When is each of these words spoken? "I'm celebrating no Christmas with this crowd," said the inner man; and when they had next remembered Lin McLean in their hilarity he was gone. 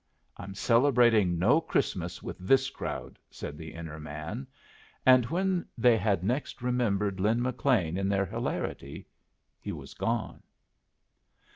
"I'm 0.35 0.55
celebrating 0.55 1.37
no 1.37 1.61
Christmas 1.61 2.23
with 2.23 2.35
this 2.39 2.71
crowd," 2.71 3.19
said 3.29 3.55
the 3.55 3.71
inner 3.75 3.99
man; 3.99 4.47
and 5.05 5.25
when 5.27 5.67
they 5.77 5.95
had 5.95 6.23
next 6.23 6.63
remembered 6.63 7.19
Lin 7.19 7.39
McLean 7.39 7.97
in 7.97 8.09
their 8.09 8.25
hilarity 8.25 9.05
he 9.59 9.71
was 9.71 9.93
gone. 9.93 10.41